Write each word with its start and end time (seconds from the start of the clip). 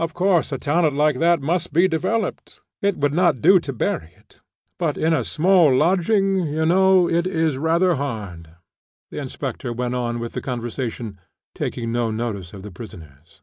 "Of 0.00 0.14
course 0.14 0.50
a 0.50 0.58
talent 0.58 0.96
like 0.96 1.20
that 1.20 1.40
must 1.40 1.72
be 1.72 1.86
developed; 1.86 2.60
it 2.82 2.96
would 2.96 3.12
not 3.12 3.40
do 3.40 3.60
to 3.60 3.72
bury 3.72 4.08
it, 4.16 4.40
but 4.80 4.98
in 4.98 5.12
a 5.14 5.22
small 5.22 5.72
lodging, 5.72 6.38
you 6.48 6.66
know, 6.66 7.08
it 7.08 7.24
is 7.24 7.56
rather 7.56 7.94
hard." 7.94 8.56
The 9.12 9.18
inspector 9.20 9.72
went 9.72 9.94
on 9.94 10.18
with 10.18 10.32
the 10.32 10.42
conversation, 10.42 11.20
taking 11.54 11.92
no 11.92 12.10
notice 12.10 12.52
of 12.52 12.64
the 12.64 12.72
prisoners. 12.72 13.42